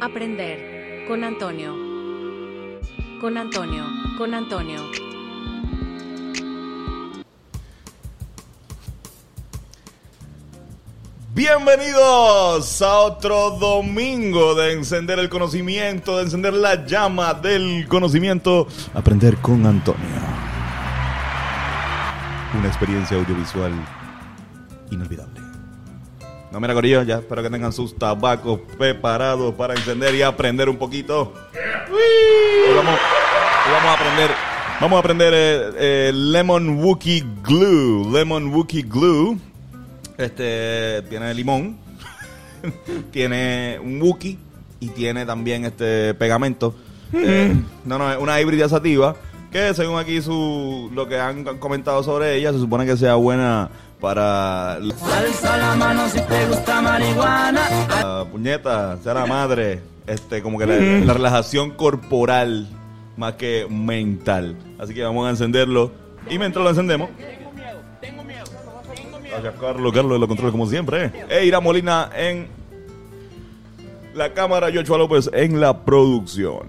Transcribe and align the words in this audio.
Aprender 0.00 1.04
con 1.06 1.22
Antonio. 1.24 1.74
Con 3.20 3.36
Antonio. 3.36 3.84
Con 4.16 4.32
Antonio. 4.32 4.80
Bienvenidos 11.34 12.80
a 12.80 12.98
otro 13.00 13.50
domingo 13.58 14.54
de 14.54 14.72
encender 14.72 15.18
el 15.18 15.28
conocimiento, 15.28 16.16
de 16.16 16.22
encender 16.22 16.54
la 16.54 16.86
llama 16.86 17.34
del 17.34 17.86
conocimiento. 17.86 18.68
Aprender 18.94 19.36
con 19.36 19.66
Antonio. 19.66 20.08
Una 22.58 22.68
experiencia 22.68 23.18
audiovisual 23.18 23.72
inolvidable. 24.90 25.39
No, 26.50 26.58
mira, 26.58 26.74
Corillo, 26.74 27.04
ya 27.04 27.18
espero 27.18 27.42
que 27.44 27.50
tengan 27.50 27.72
sus 27.72 27.96
tabacos 27.96 28.58
preparados 28.76 29.54
para 29.54 29.74
encender 29.74 30.14
y 30.16 30.22
aprender 30.22 30.68
un 30.68 30.76
poquito. 30.76 31.32
Hoy 31.92 32.74
vamos, 32.74 32.94
hoy 32.94 33.72
vamos 33.72 33.88
a 33.88 33.92
aprender, 33.94 34.30
vamos 34.80 34.96
a 34.96 34.98
aprender 34.98 35.32
eh, 35.32 35.70
eh, 35.78 36.12
Lemon 36.12 36.82
Wookie 36.82 37.24
Glue. 37.44 38.10
Lemon 38.12 38.52
Wookie 38.52 38.82
Glue. 38.82 39.38
Este 40.18 41.02
tiene 41.08 41.32
limón, 41.34 41.78
tiene 43.12 43.78
un 43.80 44.02
Wookie 44.02 44.36
y 44.80 44.88
tiene 44.88 45.24
también 45.24 45.64
este 45.64 46.14
pegamento. 46.14 46.74
Eh, 47.12 47.54
no, 47.84 47.96
no, 47.96 48.10
es 48.10 48.18
una 48.18 48.40
híbrida 48.40 48.68
sativa 48.68 49.14
que 49.52 49.72
según 49.74 49.98
aquí 49.98 50.20
su 50.20 50.90
lo 50.94 51.08
que 51.08 51.18
han 51.18 51.44
comentado 51.58 52.02
sobre 52.02 52.36
ella 52.36 52.52
se 52.52 52.58
supone 52.58 52.86
que 52.86 52.96
sea 52.96 53.14
buena 53.14 53.70
para 54.00 54.78
la, 54.78 54.94
Alza 55.16 55.56
la 55.56 55.76
mano 55.76 56.08
si 56.08 56.20
te 56.20 56.46
gusta 56.46 56.80
marihuana. 56.80 57.68
la 57.88 58.24
puñeta, 58.30 58.96
sea 59.02 59.14
la 59.14 59.26
madre, 59.26 59.82
este 60.06 60.42
como 60.42 60.58
que 60.58 60.66
la, 60.66 60.76
la 60.76 61.12
relajación 61.12 61.72
corporal 61.72 62.68
más 63.16 63.34
que 63.34 63.66
mental. 63.68 64.56
Así 64.78 64.94
que 64.94 65.02
vamos 65.02 65.26
a 65.26 65.30
encenderlo 65.30 65.92
y 66.28 66.38
mientras 66.38 66.62
lo 66.62 66.70
encendemos 66.70 67.10
Gracias, 69.30 69.54
Carlos. 69.60 69.92
Carlos 69.92 70.20
lo 70.20 70.28
controla 70.28 70.50
como 70.50 70.66
siempre. 70.66 71.04
¿eh? 71.04 71.26
Eira 71.30 71.60
Molina 71.60 72.10
en 72.14 72.48
la 74.14 74.32
cámara, 74.34 74.70
Yochoa 74.70 74.98
López 74.98 75.30
en 75.32 75.60
la 75.60 75.84
producción. 75.84 76.66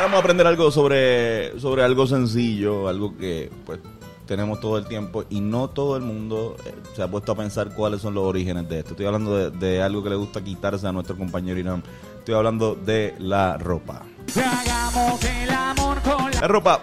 Vamos 0.00 0.16
a 0.16 0.20
aprender 0.20 0.46
algo 0.46 0.70
sobre, 0.70 1.60
sobre 1.60 1.84
algo 1.84 2.06
sencillo, 2.06 2.88
algo 2.88 3.18
que 3.18 3.50
pues 3.66 3.80
tenemos 4.24 4.58
todo 4.58 4.78
el 4.78 4.86
tiempo 4.86 5.24
y 5.28 5.42
no 5.42 5.68
todo 5.68 5.94
el 5.98 6.02
mundo 6.02 6.56
eh, 6.64 6.72
se 6.96 7.02
ha 7.02 7.08
puesto 7.08 7.32
a 7.32 7.34
pensar 7.34 7.74
cuáles 7.74 8.00
son 8.00 8.14
los 8.14 8.24
orígenes 8.24 8.66
de 8.66 8.78
esto. 8.78 8.92
Estoy 8.92 9.04
hablando 9.04 9.36
de, 9.36 9.50
de 9.50 9.82
algo 9.82 10.02
que 10.02 10.08
le 10.08 10.16
gusta 10.16 10.42
quitarse 10.42 10.86
a 10.86 10.92
nuestro 10.92 11.18
compañero 11.18 11.60
Irán. 11.60 11.82
Estoy 12.18 12.34
hablando 12.34 12.74
de 12.76 13.14
la 13.18 13.58
ropa. 13.58 14.02
Hagamos 14.34 15.22
el 15.22 15.50
amor 15.50 16.00
con 16.00 16.30
la. 16.30 16.40
La 16.40 16.48
ropa 16.48 16.80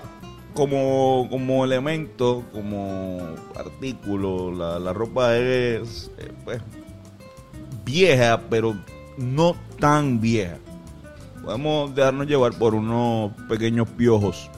como, 0.53 1.27
como 1.27 1.65
elemento, 1.65 2.43
como 2.53 3.35
artículo, 3.55 4.51
la, 4.51 4.77
la 4.77 4.93
ropa 4.93 5.35
es 5.35 6.11
eh, 6.19 6.31
pues, 6.45 6.61
vieja, 7.83 8.41
pero 8.47 8.75
no 9.17 9.55
tan 9.79 10.21
vieja. 10.21 10.59
Podemos 11.47 11.95
dejarnos 11.95 12.27
llevar 12.27 12.51
por 12.57 12.75
unos 12.75 13.31
pequeños 13.47 13.87
piojos 13.87 14.49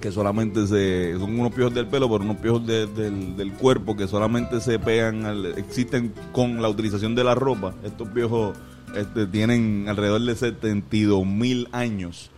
que 0.00 0.12
solamente 0.12 0.64
se 0.68 1.18
son 1.18 1.40
unos 1.40 1.52
piojos 1.52 1.74
del 1.74 1.88
pelo, 1.88 2.08
pero 2.08 2.22
unos 2.22 2.36
piojos 2.36 2.64
de- 2.64 2.86
del, 2.86 3.36
del 3.36 3.52
cuerpo 3.54 3.96
que 3.96 4.06
solamente 4.06 4.60
se 4.60 4.78
pegan, 4.78 5.26
existen 5.56 6.14
con 6.30 6.62
la 6.62 6.68
utilización 6.68 7.16
de 7.16 7.24
la 7.24 7.34
ropa. 7.34 7.74
Estos 7.82 8.06
piojos 8.10 8.56
este, 8.94 9.26
tienen 9.26 9.86
alrededor 9.88 10.20
de 10.20 10.36
72 10.36 11.26
mil 11.26 11.66
años. 11.72 12.30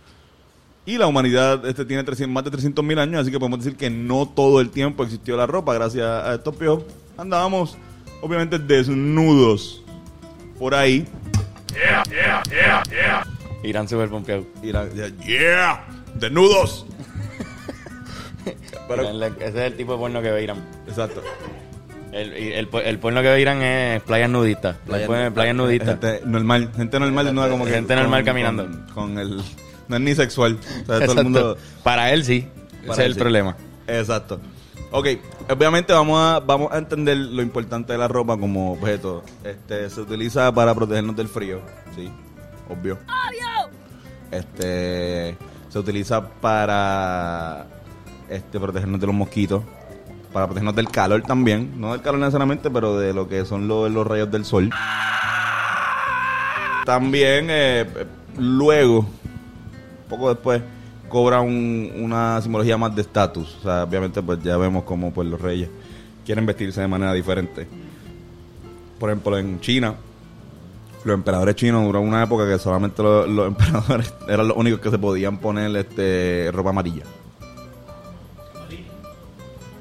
Y 0.87 0.97
la 0.97 1.05
humanidad 1.05 1.63
este, 1.67 1.85
tiene 1.85 2.03
300 2.03 2.33
más 2.33 2.43
de 2.45 2.49
300 2.49 2.83
mil 2.83 2.97
años, 2.97 3.21
así 3.21 3.29
que 3.29 3.37
podemos 3.37 3.59
decir 3.59 3.77
que 3.77 3.91
no 3.91 4.25
todo 4.27 4.59
el 4.59 4.71
tiempo 4.71 5.03
existió 5.03 5.37
la 5.37 5.45
ropa. 5.45 5.75
Gracias 5.75 6.03
a 6.03 6.33
estos 6.33 6.55
piojos 6.55 6.83
andábamos, 7.15 7.77
obviamente, 8.23 8.57
desnudos 8.57 9.83
por 10.57 10.73
ahí. 10.73 11.05
Irán 13.63 13.87
super 13.87 14.09
pompeado. 14.09 14.45
Ya, 14.61 14.85
¡Yeah! 15.25 15.85
¡Desnudos! 16.15 16.85
Pero- 18.87 19.13
Irán, 19.15 19.35
ese 19.39 19.47
es 19.47 19.55
el 19.71 19.75
tipo 19.75 19.93
de 19.93 19.97
porno 19.99 20.21
que 20.21 20.31
ve 20.31 20.43
Irán. 20.43 20.63
exacto. 20.87 21.21
El, 22.11 22.31
el, 22.33 22.69
el 22.71 22.99
porno 22.99 23.21
que 23.23 23.27
ve 23.29 23.41
Irán 23.41 23.61
es 23.63 24.03
playas 24.03 24.29
nudistas. 24.29 24.75
Playa, 24.85 25.31
playas 25.33 25.55
nudistas. 25.55 25.89
Gente 25.99 26.21
normal, 26.25 26.69
gente 26.75 26.99
normal 26.99 27.25
desnuda 27.25 27.49
como 27.49 27.65
que. 27.65 27.71
Gente 27.71 27.95
normal 27.95 28.23
caminando. 28.23 28.65
Con, 28.65 28.85
con 28.93 29.17
el. 29.17 29.37
No 29.87 29.95
es 29.95 30.01
ni 30.01 30.13
sexual. 30.13 30.59
O 30.61 30.63
sea, 30.63 30.83
todo 30.85 30.97
Exacto. 30.99 31.19
el 31.21 31.23
mundo. 31.23 31.57
Para 31.81 32.11
él 32.13 32.23
sí. 32.23 32.47
Para 32.85 32.93
Ese 32.93 33.01
él 33.01 33.05
es 33.05 33.07
el 33.07 33.13
sí. 33.15 33.19
problema. 33.19 33.57
Exacto. 33.87 34.39
Ok, 34.91 35.07
obviamente 35.49 35.91
vamos 35.91 36.19
a, 36.21 36.39
vamos 36.39 36.71
a 36.71 36.77
entender 36.77 37.17
lo 37.17 37.41
importante 37.41 37.93
de 37.93 37.97
la 37.97 38.07
ropa 38.07 38.37
como 38.37 38.73
objeto. 38.73 39.23
Este, 39.43 39.89
se 39.89 40.01
utiliza 40.01 40.53
para 40.53 40.75
protegernos 40.75 41.15
del 41.15 41.27
frío, 41.27 41.61
sí, 41.95 42.11
obvio. 42.69 42.97
Este, 44.31 45.37
se 45.69 45.79
utiliza 45.79 46.27
para 46.27 47.67
este, 48.29 48.59
protegernos 48.59 48.99
de 48.99 49.05
los 49.07 49.15
mosquitos, 49.15 49.63
para 50.31 50.45
protegernos 50.47 50.75
del 50.75 50.89
calor 50.89 51.21
también, 51.21 51.79
no 51.79 51.91
del 51.91 52.01
calor 52.01 52.19
necesariamente, 52.19 52.69
pero 52.71 52.97
de 52.97 53.13
lo 53.13 53.27
que 53.27 53.45
son 53.45 53.67
los, 53.67 53.91
los 53.91 54.05
rayos 54.07 54.31
del 54.31 54.45
sol. 54.45 54.69
También, 56.85 57.47
eh, 57.49 57.81
eh, 57.81 58.05
luego, 58.37 59.05
poco 60.09 60.29
después 60.33 60.61
cobra 61.07 61.39
un- 61.41 61.91
una 61.95 62.41
simbología 62.41 62.77
más 62.77 62.93
de 62.95 63.03
estatus. 63.03 63.55
O 63.59 63.63
sea, 63.63 63.83
obviamente 63.83 64.21
pues 64.21 64.41
ya 64.43 64.57
vemos 64.57 64.83
cómo 64.83 65.13
pues 65.13 65.27
los 65.27 65.39
reyes 65.39 65.69
quieren 66.25 66.45
vestirse 66.45 66.81
de 66.81 66.87
manera 66.87 67.13
diferente. 67.13 67.67
Por 68.99 69.09
ejemplo, 69.09 69.37
en 69.37 69.59
China, 69.61 69.95
los 71.03 71.13
emperadores 71.13 71.55
chinos 71.55 71.83
duró 71.83 72.01
una 72.01 72.23
época 72.23 72.47
que 72.47 72.57
solamente 72.59 73.03
los, 73.03 73.27
los 73.27 73.47
emperadores 73.49 74.13
eran 74.27 74.47
los 74.47 74.57
únicos 74.57 74.79
que 74.79 74.89
se 74.89 74.97
podían 74.97 75.37
poner 75.37 75.75
este 75.75 76.49
ropa 76.53 76.69
amarilla. 76.69 77.03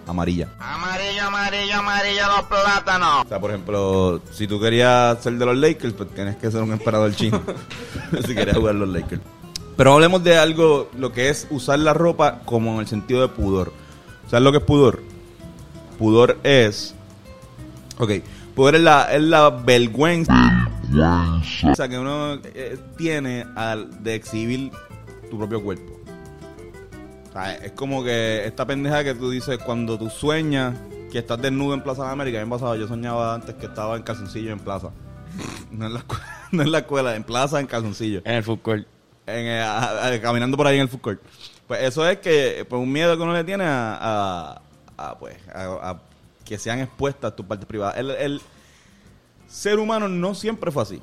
Amarilla. 0.06 0.48
Amarillo, 0.58 1.26
amarillo, 1.26 1.78
amarillo 1.78 2.22
los 2.36 2.42
plátanos. 2.42 3.24
O 3.24 3.28
sea, 3.28 3.40
por 3.40 3.50
ejemplo, 3.50 4.20
si 4.32 4.46
tú 4.46 4.60
querías 4.60 5.22
ser 5.22 5.34
de 5.34 5.46
los 5.46 5.56
Lakers, 5.56 5.94
pues 5.94 6.10
tienes 6.10 6.36
que 6.36 6.50
ser 6.50 6.60
un 6.60 6.72
emperador 6.72 7.14
chino. 7.14 7.40
si 8.26 8.34
querías 8.34 8.56
jugar 8.56 8.74
los 8.74 8.88
Lakers. 8.88 9.22
Pero 9.76 9.94
hablemos 9.94 10.22
de 10.22 10.36
algo, 10.36 10.90
lo 10.98 11.12
que 11.12 11.30
es 11.30 11.46
usar 11.50 11.78
la 11.78 11.94
ropa 11.94 12.40
como 12.44 12.74
en 12.74 12.80
el 12.80 12.88
sentido 12.88 13.22
de 13.22 13.28
pudor. 13.28 13.72
¿Sabes 14.28 14.42
lo 14.42 14.52
que 14.52 14.58
es 14.58 14.64
pudor? 14.64 15.02
Pudor 15.98 16.38
es... 16.42 16.94
Ok, 17.98 18.10
pudor 18.54 18.74
es 18.74 18.82
la, 18.82 19.14
es 19.14 19.22
la 19.22 19.50
vergüenza 19.50 20.51
o 21.70 21.74
sea, 21.74 21.88
que 21.88 21.98
uno 21.98 22.34
eh, 22.44 22.78
tiene 22.96 23.46
al 23.56 24.02
de 24.02 24.14
exhibir 24.14 24.70
tu 25.30 25.38
propio 25.38 25.62
cuerpo. 25.62 25.98
O 27.28 27.32
sea, 27.32 27.54
es 27.54 27.72
como 27.72 28.04
que 28.04 28.46
esta 28.46 28.66
pendeja 28.66 29.02
que 29.04 29.14
tú 29.14 29.30
dices 29.30 29.58
cuando 29.64 29.98
tú 29.98 30.10
sueñas 30.10 30.74
que 31.10 31.18
estás 31.18 31.40
desnudo 31.40 31.74
en 31.74 31.82
Plaza 31.82 32.04
de 32.04 32.10
América. 32.10 32.38
A 32.40 32.44
mí 32.44 32.46
me 32.50 32.56
pasaba, 32.56 32.76
yo 32.76 32.86
soñaba 32.88 33.34
antes 33.34 33.54
que 33.54 33.66
estaba 33.66 33.96
en 33.96 34.02
calzoncillo 34.02 34.52
en 34.52 34.58
plaza. 34.60 34.90
No 35.70 35.86
en 35.86 35.94
la, 35.94 36.00
escu- 36.00 36.20
no 36.52 36.62
en 36.62 36.70
la 36.72 36.78
escuela, 36.80 37.16
en 37.16 37.24
plaza, 37.24 37.58
en 37.58 37.66
calzoncillo. 37.66 38.20
En 38.26 38.34
el 38.34 38.42
food 38.42 38.58
court. 38.60 38.86
En, 39.26 39.46
eh, 39.46 39.60
a- 39.62 40.06
a- 40.08 40.20
caminando 40.20 40.56
por 40.58 40.66
ahí 40.66 40.76
en 40.76 40.82
el 40.82 40.88
food 40.90 41.00
court. 41.00 41.22
Pues 41.66 41.82
eso 41.84 42.06
es 42.06 42.18
que, 42.18 42.66
pues 42.68 42.82
un 42.82 42.92
miedo 42.92 43.16
que 43.16 43.22
uno 43.22 43.32
le 43.32 43.44
tiene 43.44 43.64
a, 43.64 43.96
a- 43.98 44.62
a, 44.98 45.18
pues, 45.18 45.36
a, 45.54 45.90
a 45.90 46.02
que 46.44 46.58
sean 46.58 46.80
expuestas 46.80 47.34
tus 47.34 47.46
partes 47.46 47.64
privadas. 47.66 47.96
El, 47.96 48.10
el 48.10 48.40
ser 49.52 49.78
humano 49.78 50.08
no 50.08 50.34
siempre 50.34 50.70
fue 50.70 50.82
así. 50.82 51.02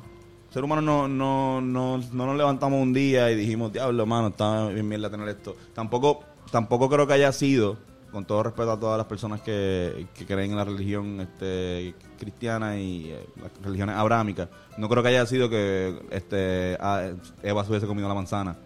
Ser 0.51 0.63
humano 0.63 0.81
no, 0.81 1.07
no, 1.07 1.61
no, 1.61 1.97
no 2.11 2.25
nos 2.25 2.35
levantamos 2.35 2.81
un 2.81 2.91
día 2.93 3.29
y 3.31 3.35
dijimos, 3.35 3.71
diablo, 3.71 4.01
hermano, 4.03 4.29
está 4.29 4.67
bien 4.69 4.87
mierda 4.87 5.09
tener 5.09 5.27
esto. 5.29 5.55
Tampoco, 5.73 6.21
tampoco 6.51 6.89
creo 6.89 7.05
que 7.05 7.13
haya 7.13 7.31
sido, 7.31 7.77
con 8.11 8.25
todo 8.25 8.41
respeto 8.41 8.71
a 8.71 8.79
todas 8.79 8.97
las 8.97 9.05
personas 9.05 9.41
que, 9.41 10.07
que 10.15 10.25
creen 10.25 10.49
en 10.51 10.57
la 10.57 10.65
religión 10.65 11.21
este, 11.21 11.93
cristiana 12.17 12.79
y 12.79 13.11
eh, 13.11 13.23
las 13.39 13.51
religiones 13.63 13.95
abrámicas, 13.95 14.49
no 14.79 14.89
creo 14.89 15.03
que 15.03 15.09
haya 15.09 15.25
sido 15.27 15.47
que 15.51 16.01
este, 16.09 16.75
a- 16.81 17.11
Eva 17.43 17.63
se 17.63 17.69
hubiese 17.69 17.85
comido 17.85 18.07
la 18.07 18.15
manzana. 18.15 18.57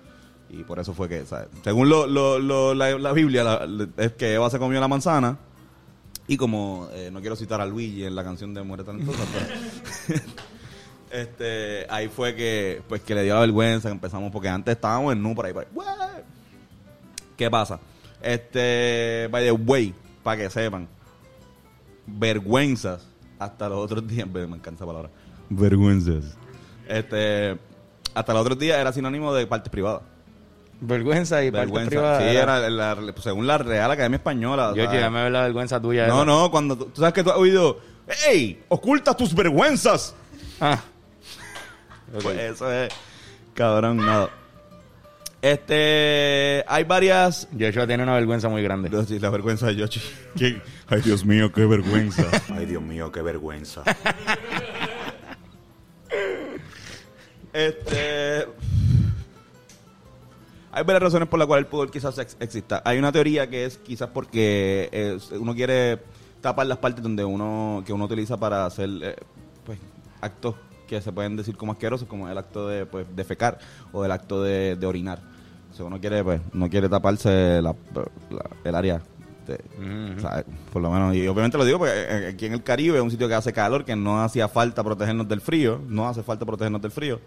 Y 0.49 0.63
por 0.63 0.79
eso 0.79 0.93
fue 0.93 1.09
que, 1.09 1.23
según 1.63 1.89
lo, 1.89 2.07
lo- 2.07 2.39
lo- 2.39 2.73
la, 2.73 3.11
Biblia, 3.11 3.59
es 3.97 4.13
que 4.13 4.35
Eva 4.35 4.49
se 4.49 4.59
comió 4.59 4.79
la 4.79 4.87
manzana. 4.87 5.37
Y 6.27 6.37
como 6.37 6.87
eh, 6.93 7.09
no 7.11 7.19
quiero 7.19 7.35
citar 7.35 7.59
a 7.59 7.65
Luigi 7.65 8.05
en 8.05 8.15
la 8.15 8.23
canción 8.23 8.53
de 8.53 8.63
Muere 8.63 8.83
Talentosa, 8.83 9.23
pero 9.33 10.21
este, 11.11 11.85
ahí 11.89 12.07
fue 12.07 12.33
que 12.33 12.81
pues 12.87 13.01
que 13.01 13.13
le 13.13 13.23
dio 13.23 13.39
vergüenza, 13.39 13.89
que 13.89 13.93
empezamos, 13.93 14.31
porque 14.31 14.47
antes 14.47 14.75
estábamos 14.75 15.13
en 15.13 15.21
nu 15.21 15.35
por 15.35 15.45
ahí, 15.45 15.53
por. 15.53 15.67
¿Qué 17.35 17.49
pasa? 17.51 17.79
Este, 18.21 19.27
by 19.31 19.43
the 19.43 19.51
way, 19.51 19.93
para 20.23 20.41
que 20.41 20.49
sepan, 20.49 20.87
vergüenzas 22.07 23.05
hasta 23.37 23.67
los 23.67 23.79
otros 23.79 24.07
días, 24.07 24.27
me 24.27 24.43
encanta 24.43 24.75
esa 24.75 24.85
palabra, 24.85 25.09
vergüenzas. 25.49 26.37
Este, 26.87 27.57
hasta 28.13 28.31
el 28.31 28.37
otro 28.37 28.55
día 28.55 28.79
era 28.79 28.93
sinónimo 28.93 29.33
de 29.33 29.45
partes 29.45 29.69
privadas. 29.69 30.12
Vergüenza 30.85 31.43
y 31.43 31.51
parte 31.51 31.65
Vergüenza. 31.65 31.89
privada. 31.89 32.19
Sí, 32.19 32.35
era 32.35 32.69
la- 32.69 33.13
según 33.21 33.47
la 33.47 33.57
Real 33.57 33.89
Academia 33.89 34.17
Española. 34.17 34.73
Yo, 34.75 34.89
sea, 34.89 34.99
dame 34.99 35.29
la 35.29 35.41
vergüenza 35.43 35.81
tuya. 35.81 36.07
no, 36.07 36.17
esa. 36.17 36.25
no, 36.25 36.51
cuando 36.51 36.77
tú, 36.77 36.85
tú 36.85 37.01
sabes 37.01 37.13
que 37.13 37.23
tú 37.23 37.29
has 37.31 37.37
oído, 37.37 37.79
¡Ey! 38.27 38.61
¡Oculta 38.67 39.15
tus 39.15 39.33
vergüenzas! 39.33 40.13
Ah. 40.59 40.79
Pues 42.21 42.37
eso 42.37 42.71
es, 42.71 42.93
cabrón, 43.55 43.97
nada. 43.97 44.29
Este, 45.41 46.63
hay 46.67 46.83
varias... 46.83 47.47
Joshua 47.59 47.87
tiene 47.87 48.03
una 48.03 48.13
vergüenza 48.13 48.49
muy 48.49 48.61
grande. 48.61 48.89
La 49.19 49.29
vergüenza 49.31 49.65
de 49.67 49.75
Yoshi. 49.75 49.99
¿Qué? 50.37 50.61
Ay, 50.87 51.01
Dios 51.01 51.25
mío, 51.25 51.51
qué 51.51 51.65
vergüenza. 51.65 52.23
Ay, 52.55 52.65
Dios 52.67 52.83
mío, 52.83 53.11
qué 53.11 53.21
vergüenza. 53.23 53.81
Este. 57.51 58.47
Hay 60.73 60.83
varias 60.83 61.03
razones 61.03 61.27
por 61.29 61.37
las 61.39 61.47
cuales 61.47 61.65
el 61.65 61.69
pudor 61.69 61.91
quizás 61.91 62.17
ex- 62.17 62.35
exista. 62.39 62.81
Hay 62.83 62.97
una 62.97 63.11
teoría 63.11 63.47
que 63.49 63.65
es 63.65 63.77
quizás 63.77 64.09
porque 64.09 64.89
eh, 64.91 65.17
uno 65.39 65.53
quiere 65.53 65.99
tapar 66.41 66.65
las 66.65 66.79
partes 66.79 67.03
donde 67.03 67.23
uno 67.23 67.83
que 67.85 67.93
uno 67.93 68.05
utiliza 68.05 68.37
para 68.37 68.65
hacer 68.65 68.89
eh, 69.01 69.15
pues 69.65 69.79
actos 70.21 70.55
que 70.87 70.99
se 71.01 71.11
pueden 71.11 71.35
decir 71.37 71.55
como 71.55 71.71
asquerosos, 71.73 72.07
como 72.07 72.27
el 72.27 72.37
acto 72.37 72.67
de 72.67 72.85
pues 72.85 73.05
defecar 73.15 73.59
o 73.91 74.03
el 74.03 74.11
acto 74.11 74.41
de, 74.43 74.75
de 74.75 74.85
orinar. 74.87 75.19
O 75.71 75.75
sea, 75.75 75.85
uno 75.85 75.99
quiere 75.99 76.23
pues 76.23 76.41
no 76.53 76.69
quiere 76.69 76.89
taparse 76.89 77.61
la- 77.61 77.75
la- 78.29 78.49
el 78.63 78.75
área 78.75 79.01
de- 79.47 79.59
Ujú. 79.77 80.17
o 80.17 80.21
sea, 80.21 80.43
por 80.71 80.81
lo 80.81 80.89
menos, 80.89 81.15
y 81.15 81.27
obviamente 81.27 81.57
lo 81.57 81.65
digo 81.65 81.77
porque 81.77 81.93
eh, 81.95 82.27
aquí 82.33 82.45
en 82.47 82.53
el 82.53 82.63
Caribe 82.63 82.97
es 82.97 83.03
un 83.03 83.11
sitio 83.11 83.27
que 83.27 83.33
hace 83.35 83.53
calor, 83.53 83.85
que 83.85 83.95
no 83.95 84.21
hacía 84.23 84.47
falta 84.47 84.83
protegernos 84.83 85.27
del 85.27 85.41
frío, 85.41 85.79
no 85.87 86.07
hace 86.07 86.23
falta 86.23 86.45
protegernos 86.45 86.81
del 86.81 86.91
frío. 86.91 87.19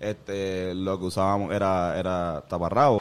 Este, 0.00 0.74
lo 0.74 0.98
que 0.98 1.06
usábamos 1.06 1.52
era, 1.52 1.98
era 1.98 2.42
taparrabo. 2.48 3.00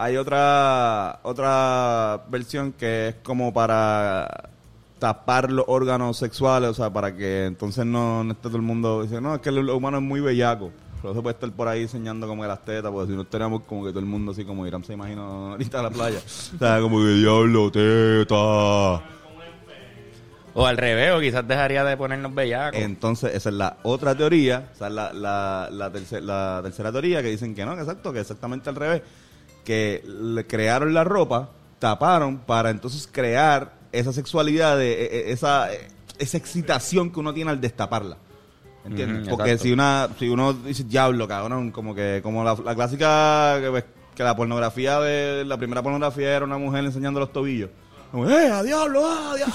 Hay 0.00 0.16
otra, 0.16 1.18
otra 1.24 2.24
versión 2.28 2.72
que 2.72 3.08
es 3.08 3.14
como 3.16 3.52
para 3.52 4.50
tapar 4.98 5.50
los 5.50 5.64
órganos 5.68 6.16
sexuales, 6.16 6.70
o 6.70 6.74
sea, 6.74 6.90
para 6.92 7.16
que 7.16 7.46
entonces 7.46 7.84
no, 7.84 8.22
esté 8.22 8.42
todo 8.42 8.56
el 8.56 8.62
mundo 8.62 9.02
diciendo, 9.02 9.30
no, 9.30 9.34
es 9.34 9.40
que 9.40 9.48
el 9.48 9.68
humano 9.70 9.98
es 9.98 10.04
muy 10.04 10.20
bellaco. 10.20 10.70
No 11.02 11.14
se 11.14 11.22
puede 11.22 11.34
estar 11.34 11.50
por 11.52 11.68
ahí 11.68 11.82
enseñando 11.82 12.26
como 12.26 12.42
que 12.42 12.48
las 12.48 12.64
tetas, 12.64 12.90
porque 12.90 13.10
si 13.10 13.16
no 13.16 13.22
estaríamos 13.22 13.62
como 13.62 13.84
que 13.84 13.90
todo 13.90 14.00
el 14.00 14.06
mundo 14.06 14.32
así 14.32 14.44
como 14.44 14.66
Irán 14.66 14.84
se 14.84 14.94
imagina 14.94 15.22
ahorita 15.22 15.78
a 15.78 15.82
la 15.84 15.90
playa. 15.90 16.18
O 16.18 16.58
sea, 16.58 16.80
como 16.80 16.98
que 16.98 17.08
diablo, 17.14 17.70
teta. 17.70 19.17
O 20.58 20.66
al 20.66 20.76
revés, 20.76 21.12
o 21.12 21.20
quizás 21.20 21.46
dejaría 21.46 21.84
de 21.84 21.96
ponernos 21.96 22.34
bellacos. 22.34 22.80
Entonces, 22.80 23.34
esa 23.34 23.48
es 23.48 23.54
la 23.54 23.76
otra 23.84 24.14
teoría, 24.16 24.70
o 24.74 24.76
sea, 24.78 24.90
la, 24.90 25.12
la, 25.12 25.68
la, 25.70 25.92
terce- 25.92 26.20
la 26.20 26.60
tercera 26.62 26.90
teoría 26.90 27.22
que 27.22 27.28
dicen 27.30 27.54
que 27.54 27.64
no, 27.64 27.74
que 27.76 27.82
exacto, 27.82 28.12
que 28.12 28.20
exactamente 28.20 28.68
al 28.68 28.76
revés, 28.76 29.02
que 29.64 30.02
le 30.06 30.46
crearon 30.46 30.92
la 30.94 31.04
ropa, 31.04 31.50
taparon 31.78 32.38
para 32.38 32.70
entonces 32.70 33.08
crear 33.10 33.72
esa 33.92 34.12
sexualidad, 34.12 34.76
de, 34.76 34.92
e- 35.04 35.16
e- 35.28 35.32
esa, 35.32 35.68
esa 36.18 36.36
excitación 36.36 37.10
que 37.12 37.20
uno 37.20 37.32
tiene 37.32 37.50
al 37.52 37.60
destaparla. 37.60 38.16
¿Entiendes? 38.84 39.28
Porque 39.28 39.50
exacto. 39.52 39.62
si 39.64 39.72
una 39.72 40.08
si 40.18 40.28
uno 40.28 40.52
dice 40.54 40.84
diablo, 40.84 41.28
cabrón, 41.28 41.70
como 41.72 41.94
que 41.94 42.20
como 42.22 42.42
la, 42.42 42.56
la 42.64 42.74
clásica 42.74 43.58
que, 43.60 43.68
ves, 43.68 43.84
que 44.14 44.22
la 44.22 44.34
pornografía 44.34 44.98
de 45.00 45.44
la 45.44 45.56
primera 45.58 45.82
pornografía 45.82 46.34
era 46.34 46.44
una 46.44 46.58
mujer 46.58 46.84
enseñando 46.84 47.20
los 47.20 47.32
tobillos. 47.32 47.70
Como, 48.10 48.28
¡eh, 48.28 48.50
a 48.50 48.62
diablo, 48.62 49.02
ah, 49.06 49.34
diablo! 49.36 49.54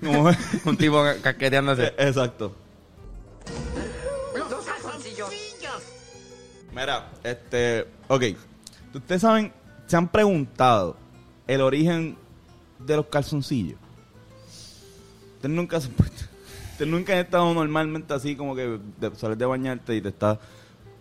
Como- 0.02 0.30
Un 0.70 0.76
tipo 0.76 1.02
ca- 1.02 1.16
casqueteándose. 1.20 1.92
Exacto. 1.98 2.54
Mira, 6.74 7.08
este, 7.22 7.86
ok. 8.08 8.22
Ustedes 8.94 9.22
saben, 9.22 9.52
se 9.86 9.96
han 9.96 10.08
preguntado 10.08 10.96
el 11.46 11.60
origen 11.60 12.16
de 12.78 12.96
los 12.96 13.06
calzoncillos. 13.06 13.78
Ustedes 15.36 15.54
nunca 15.54 15.80
se 15.80 15.88
Ustedes 15.88 16.90
nunca 16.90 17.12
han 17.12 17.20
estado 17.20 17.54
normalmente 17.54 18.12
así 18.14 18.34
como 18.34 18.56
que 18.56 18.80
de, 18.98 19.14
sales 19.16 19.38
de 19.38 19.46
bañarte 19.46 19.94
y 19.94 20.00
te 20.00 20.08
estás 20.08 20.38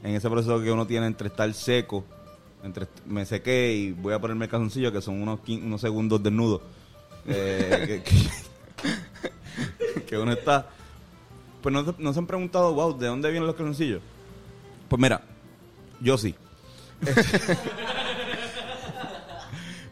en 0.03 0.13
ese 0.15 0.29
proceso 0.29 0.61
que 0.61 0.71
uno 0.71 0.85
tiene 0.85 1.07
entre 1.07 1.29
estar 1.29 1.51
seco, 1.53 2.03
entre 2.63 2.87
me 3.05 3.25
sequé 3.25 3.73
y 3.73 3.91
voy 3.91 4.13
a 4.13 4.19
ponerme 4.19 4.45
el 4.45 4.51
calzoncillo 4.51 4.91
que 4.91 5.01
son 5.01 5.21
unos, 5.21 5.39
quin- 5.41 5.63
unos 5.63 5.81
segundos 5.81 6.21
desnudos. 6.23 6.61
Eh, 7.27 8.01
que- 10.07 10.15
uno 10.17 10.31
está. 10.31 10.67
Pues 11.61 11.73
no, 11.73 11.95
no 11.97 12.13
se 12.13 12.19
han 12.19 12.27
preguntado, 12.27 12.73
wow, 12.73 12.97
¿de 12.97 13.07
dónde 13.07 13.29
vienen 13.31 13.47
los 13.47 13.55
calzoncillos? 13.55 14.01
Pues 14.89 15.01
mira, 15.01 15.21
yo 16.01 16.17
sí. 16.17 16.35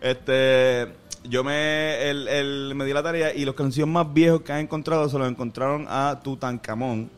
este, 0.01 0.87
yo 1.23 1.43
me, 1.43 2.09
el, 2.09 2.27
el- 2.27 2.73
me 2.75 2.85
di 2.85 2.93
la 2.93 3.03
tarea 3.03 3.33
y 3.33 3.45
los 3.45 3.55
calzoncillos 3.55 3.87
más 3.89 4.11
viejos 4.13 4.41
que 4.41 4.51
han 4.53 4.59
encontrado 4.59 5.07
se 5.09 5.17
los 5.17 5.29
encontraron 5.29 5.85
a 5.89 6.19
Tutankamón. 6.23 7.09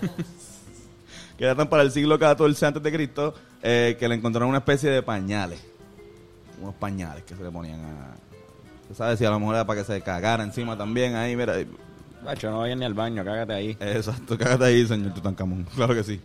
que 1.38 1.44
datan 1.44 1.68
para 1.68 1.82
el 1.82 1.90
siglo 1.92 2.16
XIV 2.18 2.64
antes 2.66 2.82
de 2.82 2.92
Cristo, 2.92 3.34
eh, 3.68 3.96
que 3.98 4.08
le 4.08 4.14
encontraron 4.14 4.48
una 4.48 4.58
especie 4.58 4.88
de 4.90 5.02
pañales. 5.02 5.60
Unos 6.62 6.76
pañales 6.76 7.24
que 7.24 7.34
se 7.34 7.42
le 7.42 7.50
ponían 7.50 7.80
a... 7.80 8.14
¿Tú 8.86 8.94
sabes? 8.94 9.18
Si 9.18 9.24
a 9.24 9.30
lo 9.30 9.40
mejor 9.40 9.56
era 9.56 9.66
para 9.66 9.80
que 9.80 9.86
se 9.86 10.00
cagara 10.02 10.44
encima 10.44 10.78
también 10.78 11.16
ahí, 11.16 11.34
mira. 11.34 11.54
Macho, 12.24 12.48
no 12.48 12.60
vayas 12.60 12.78
ni 12.78 12.84
al 12.84 12.94
baño, 12.94 13.24
cágate 13.24 13.52
ahí. 13.52 13.76
Exacto, 13.80 14.38
cágate 14.38 14.66
ahí, 14.66 14.86
señor 14.86 15.12
Tutankamón. 15.14 15.66
Claro 15.74 15.94
que 15.94 16.04
sí. 16.04 16.20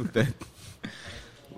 Usted, 0.00 0.34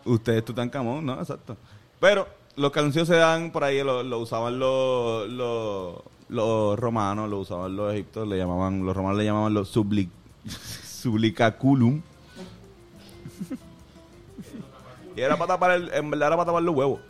usted 0.05 0.35
es 0.35 0.45
Tutankamón, 0.45 1.07
¿no? 1.07 1.19
Exacto. 1.19 1.57
Pero 1.99 2.29
los 2.57 2.71
calzoncillos 2.71 3.09
se 3.09 3.17
dan 3.17 3.53
por 3.53 3.65
ahí, 3.65 3.83
lo, 3.83 4.03
lo 4.03 4.19
usaban 4.19 4.59
los, 4.59 5.31
los, 5.31 5.97
los 6.29 6.79
romanos, 6.79 7.31
lo 7.31 7.39
usaban 7.39 7.75
los 7.75 7.95
egipcios, 7.95 8.29
le 8.29 8.37
llamaban, 8.37 8.85
los 8.85 8.95
romanos 8.95 9.17
le 9.17 9.25
llamaban 9.25 9.55
los 9.55 9.71
subli, 9.71 10.11
sublicaculum. 10.85 12.03
Y 15.17 15.21
era 15.21 15.37
para 15.37 15.55
tapar, 15.55 15.71
el, 15.73 15.93
en 15.93 16.11
verdad 16.11 16.29
era 16.29 16.37
para 16.37 16.47
tapar 16.47 16.63
los 16.63 16.75
huevos, 16.75 17.01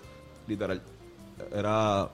literal. 0.47 0.81
Era, 1.55 2.09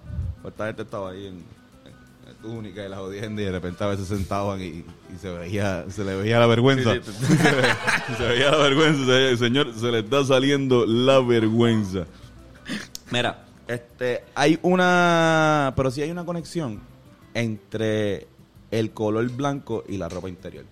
esta 0.47 0.67
gente 0.67 0.83
estaba 0.83 1.11
ahí 1.11 1.27
en, 1.27 1.35
en- 1.35 2.29
en 2.31 2.37
túnica 2.43 2.85
y 2.85 2.89
la 2.89 2.97
jodiendo 2.97 3.41
y 3.43 3.45
de 3.45 3.53
repente 3.53 3.85
a 3.85 3.89
veces 3.89 4.09
sentaban 4.09 4.61
y, 4.61 4.67
y 4.67 5.19
se 5.21 5.31
veía, 5.31 5.85
se 5.91 6.05
le 6.05 6.17
veía 6.17 6.39
la 6.39 6.47
vergüenza. 6.47 6.95
Sí, 6.95 7.01
sí, 7.05 7.13
se, 7.37 7.55
ve- 7.55 8.17
se 8.17 8.23
veía 8.27 8.51
la 8.51 8.59
vergüenza, 8.59 9.05
se 9.05 9.11
veía, 9.11 9.37
señor, 9.37 9.75
se 9.75 9.91
le 9.93 9.99
está 10.01 10.25
saliendo 10.25 10.87
la 10.87 11.21
vergüenza. 11.21 12.07
Mira, 13.11 13.45
este, 13.67 14.25
hay 14.35 14.59
una, 14.63 15.73
pero 15.77 15.91
sí 15.91 16.03
hay 16.03 16.11
una 16.11 16.25
conexión 16.25 16.81
entre 17.35 18.27
el 18.71 18.91
color 18.93 19.29
blanco 19.31 19.85
y 19.89 19.97
la 19.97 20.09
ropa 20.09 20.29
interior. 20.29 20.65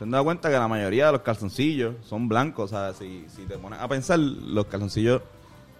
¿Se 0.00 0.04
han 0.04 0.12
dado 0.12 0.24
cuenta 0.24 0.48
que 0.48 0.54
la 0.56 0.66
mayoría 0.66 1.04
de 1.08 1.12
los 1.12 1.20
calzoncillos 1.20 1.94
son 2.08 2.26
blancos? 2.26 2.72
O 2.72 2.74
sea, 2.74 2.94
si, 2.98 3.26
si 3.36 3.42
te 3.42 3.58
pones 3.58 3.80
a 3.80 3.86
pensar, 3.86 4.18
los 4.18 4.64
calzoncillos 4.64 5.20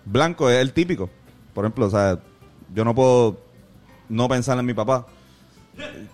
blancos 0.05 0.53
es 0.53 0.59
el 0.59 0.75
típico. 0.75 1.09
Por 1.55 1.65
ejemplo, 1.65 1.87
o 1.87 1.91
sea, 1.91 2.19
yo 2.75 2.85
no 2.85 2.95
puedo 2.95 3.39
no 4.11 4.29
pensar 4.29 4.59
en 4.59 4.67
mi 4.67 4.75
papá 4.75 5.07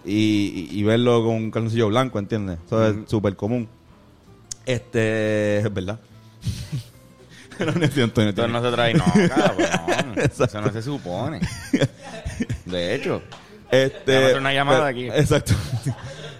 y, 0.05 0.69
y- 0.71 0.79
y 0.79 0.83
verlo 0.85 1.25
con 1.25 1.35
un 1.35 1.51
calzoncillo 1.51 1.89
blanco, 1.89 2.21
¿entiendes? 2.21 2.61
Eso 2.65 2.87
es 2.87 2.95
súper 3.11 3.35
común. 3.35 3.69
Este, 4.65 5.59
es 5.59 5.75
verdad. 5.75 5.99
no, 7.59 7.73
no 7.73 7.87
cierto, 7.89 8.23
no 8.23 8.29
Entonces 8.29 8.63
se 8.63 8.71
trae, 8.71 8.95
no, 8.95 9.05
cabrón. 9.29 10.15
Eso 10.17 10.61
no 10.61 10.71
se 10.73 10.81
supone. 10.81 11.41
De 12.67 12.95
hecho, 12.95 13.21
Este, 13.69 14.13
Vamos 14.15 14.23
a 14.23 14.27
hacer 14.29 14.39
una 14.39 14.53
llamada 14.55 14.79
pero- 14.79 14.89
aquí. 14.91 15.07
Exacto. 15.09 15.55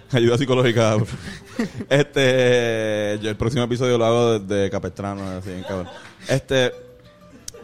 Ayuda 0.11 0.37
psicológica. 0.37 0.97
este, 1.89 3.19
yo 3.21 3.29
el 3.29 3.35
próximo 3.35 3.63
episodio 3.63 3.97
lo 3.97 4.05
hago 4.05 4.39
desde 4.39 4.69
Capestrano, 4.69 5.27
así, 5.31 5.49
bien 5.49 5.63
cabrón. 5.63 5.87
Este, 6.27 6.71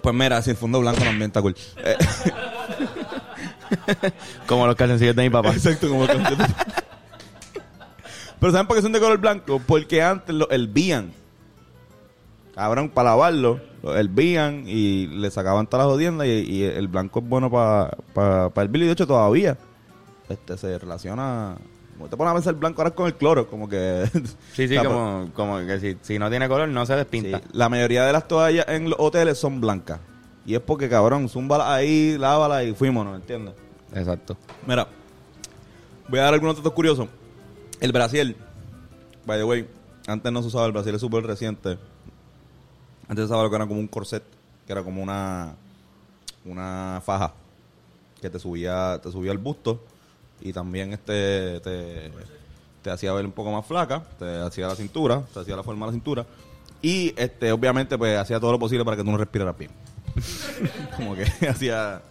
pues 0.02 0.16
mira, 0.16 0.42
si 0.42 0.50
el 0.50 0.58
fondo 0.58 0.80
blanco 0.82 1.02
también 1.02 1.30
está 1.30 1.42
cool. 1.42 1.56
Eh, 1.78 1.96
como 4.48 4.68
los 4.68 4.76
calzoncillos 4.76 5.16
de 5.16 5.24
mi 5.24 5.30
papá. 5.30 5.52
exacto, 5.52 5.88
como 5.90 6.06
que- 6.06 6.18
Pero 8.40 8.52
¿saben 8.52 8.68
por 8.68 8.76
qué 8.76 8.82
son 8.82 8.92
de 8.92 9.00
color 9.00 9.20
blanco? 9.20 9.62
Porque 9.66 10.02
antes 10.02 10.36
lo 10.36 10.50
hervían. 10.52 11.14
Cabrón, 12.56 12.90
para 12.90 13.12
lavarlo, 13.12 13.60
lo 13.82 13.96
hervían 13.98 14.66
y 14.68 15.08
le 15.08 15.32
sacaban 15.32 15.66
todas 15.66 15.86
las 15.88 15.94
jodiendas 15.94 16.28
y, 16.28 16.32
y 16.32 16.64
el 16.64 16.88
blanco 16.88 17.20
es 17.20 17.28
bueno 17.28 17.50
para 17.50 17.92
pa, 18.14 18.50
pa 18.50 18.62
hervir. 18.62 18.84
Y 18.84 18.86
de 18.88 18.92
hecho 18.92 19.08
todavía 19.08 19.58
este 20.30 20.58
se 20.58 20.78
relaciona... 20.78 21.56
Como 21.98 22.10
te 22.10 22.18
pones 22.18 22.32
a 22.32 22.34
pensar 22.34 22.54
el 22.54 22.60
blanco 22.60 22.82
ahora 22.82 22.96
con 22.96 23.08
el 23.08 23.16
cloro, 23.16 23.48
como 23.48 23.70
que... 23.70 24.10
Sí, 24.54 24.68
sí, 24.68 24.78
como, 24.84 25.30
como 25.34 25.58
que 25.60 25.80
si, 25.80 25.98
si 26.02 26.20
no 26.20 26.30
tiene 26.30 26.48
color 26.48 26.68
no 26.70 26.86
se 26.86 26.96
despinta. 26.96 27.40
Sí, 27.40 27.46
la 27.54 27.70
mayoría 27.70 28.06
de 28.06 28.14
las 28.14 28.28
toallas 28.28 28.68
en 28.68 28.90
los 28.90 29.00
hoteles 29.00 29.38
son 29.38 29.62
blancas. 29.62 30.00
Y 30.46 30.56
es 30.56 30.60
porque, 30.60 30.90
cabrón, 30.90 31.30
zúmbala 31.30 31.74
ahí, 31.74 32.18
lávala 32.18 32.64
y 32.64 32.74
fuímonos, 32.74 33.16
¿entiendes? 33.16 33.54
Exacto. 33.94 34.36
Mira, 34.68 34.88
voy 36.10 36.20
a 36.20 36.24
dar 36.24 36.34
algunos 36.34 36.58
datos 36.58 36.74
curiosos. 36.74 37.08
El 37.80 37.92
Brasil, 37.92 38.36
by 39.26 39.38
the 39.38 39.44
way, 39.44 39.68
antes 40.08 40.32
no 40.32 40.42
se 40.42 40.48
usaba 40.50 40.66
el 40.66 40.72
Brasil, 40.74 40.94
es 40.96 41.02
súper 41.02 41.24
reciente. 41.24 41.78
Antes 43.08 43.18
se 43.18 43.26
usaba 43.26 43.44
lo 43.44 43.50
que 43.50 43.56
era 43.56 43.68
como 43.68 43.80
un 43.80 43.88
corset, 43.88 44.24
que 44.66 44.72
era 44.72 44.84
como 44.84 45.02
una 45.02 45.56
una 46.46 47.02
faja 47.06 47.34
que 48.22 48.30
te 48.30 48.40
subía 48.40 49.00
te 49.02 49.12
subía 49.12 49.32
el 49.32 49.38
busto 49.38 49.82
y 50.42 50.54
también 50.54 50.94
este 50.94 51.60
te, 51.62 52.92
hacía 52.92 53.14
ver 53.14 53.26
un 53.26 53.32
poco 53.32 53.52
más 53.52 53.66
flaca, 53.66 54.04
te 54.20 54.40
hacía 54.42 54.68
la 54.68 54.76
cintura, 54.76 55.24
te 55.34 55.40
hacía 55.40 55.56
la 55.56 55.64
forma 55.64 55.86
de 55.86 55.92
la 55.92 55.96
cintura 55.96 56.26
y 56.82 57.14
este 57.18 57.52
obviamente 57.52 57.98
pues 57.98 58.18
hacía 58.18 58.40
todo 58.40 58.52
lo 58.52 58.60
posible 58.60 58.84
para 58.84 58.98
que 58.98 59.04
tú 59.04 59.12
no 59.12 59.18
respiraras 59.18 59.58
bien. 59.58 59.72
como 60.98 61.16
que 61.16 61.24
hacía 61.50 62.02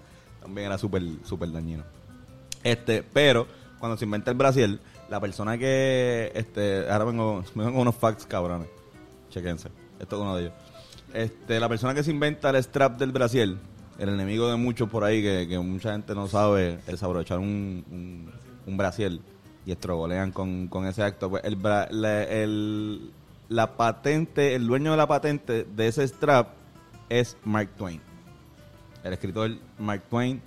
también 0.41 0.69
era 0.69 0.79
súper 0.79 1.03
súper 1.25 1.53
dañino. 1.53 1.85
Este, 2.65 3.03
pero 3.03 3.47
cuando 3.79 3.97
se 3.97 4.05
inventa 4.05 4.31
el 4.31 4.37
Brasil, 4.37 4.81
la 5.11 5.21
persona 5.21 5.59
que 5.59 6.33
este 6.35 6.91
ahora 6.91 7.05
vengo, 7.05 7.45
vengo 7.55 7.71
con 7.73 7.81
unos 7.81 7.97
facts 7.97 8.27
cabrones. 8.27 8.69
Chequense. 9.31 9.69
Esto 9.99 10.17
es 10.17 10.23
uno 10.23 10.37
de 10.37 10.43
ellos. 10.43 10.55
Este, 11.13 11.61
la 11.61 11.69
persona 11.69 11.95
que 11.95 12.03
se 12.03 12.11
inventa 12.11 12.51
el 12.51 12.57
strap 12.57 12.99
del 12.99 13.13
Brasil, 13.13 13.59
el 13.99 14.09
enemigo 14.09 14.49
de 14.49 14.57
muchos 14.57 14.89
por 14.89 15.05
ahí 15.05 15.23
que, 15.23 15.59
mucha 15.59 15.93
gente 15.93 16.15
no 16.15 16.29
sabe 16.29 16.79
es 16.87 17.03
aprovechar 17.03 17.39
un, 17.39 17.85
un, 17.91 18.31
un 18.67 18.77
y 19.65 19.73
estrogolean 19.73 20.33
con, 20.33 20.69
con 20.69 20.87
ese 20.87 21.03
acto. 21.03 21.31
Pues 21.31 21.43
el, 21.45 23.11
la, 23.49 23.77
patente, 23.77 24.55
el 24.55 24.67
dueño 24.67 24.91
de 24.93 24.97
la 24.97 25.07
patente 25.07 25.65
de 25.65 25.89
ese 25.89 26.07
strap 26.07 26.49
es 27.09 27.37
Mark 27.45 27.71
Twain. 27.77 28.01
El 29.05 29.13
escritor 29.13 29.51
Mark 29.79 30.03
Twain 30.09 30.41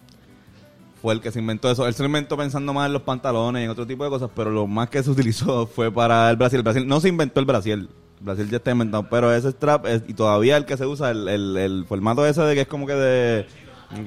fue 1.01 1.13
el 1.13 1.21
que 1.21 1.31
se 1.31 1.39
inventó 1.39 1.69
eso. 1.69 1.87
Él 1.87 1.93
se 1.93 2.03
inventó 2.03 2.35
pensando 2.37 2.73
más 2.73 2.87
en 2.87 2.93
los 2.93 3.03
pantalones 3.03 3.61
y 3.61 3.65
en 3.65 3.69
otro 3.69 3.85
tipo 3.85 4.03
de 4.03 4.09
cosas, 4.09 4.29
pero 4.35 4.49
lo 4.49 4.67
más 4.67 4.89
que 4.89 5.03
se 5.03 5.09
utilizó 5.09 5.67
fue 5.67 5.91
para 5.91 6.29
el 6.29 6.35
Brasil. 6.35 6.57
El 6.57 6.63
Brasil 6.63 6.87
no 6.87 6.99
se 6.99 7.09
inventó 7.09 7.39
el 7.39 7.45
Brasil. 7.45 7.89
Brasil 8.19 8.49
ya 8.49 8.57
está 8.57 8.71
inventado, 8.71 9.07
pero 9.09 9.33
ese 9.33 9.49
strap 9.51 9.85
es, 9.85 10.03
y 10.07 10.13
todavía 10.13 10.57
el 10.57 10.65
que 10.65 10.77
se 10.77 10.85
usa, 10.85 11.11
el, 11.11 11.27
el, 11.27 11.57
el 11.57 11.85
formato 11.85 12.25
ese 12.25 12.41
de 12.41 12.55
que 12.55 12.61
es 12.61 12.67
como 12.67 12.87
que 12.87 12.93
de... 12.93 13.47